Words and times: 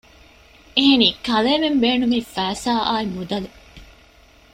އެހެނީ 0.75 1.07
ކަލޭމެން 1.27 1.77
ބޭނުމީ 1.83 2.19
ފައިސާ 2.33 2.71
އާއި 2.87 3.07
މުދަލު 3.15 3.49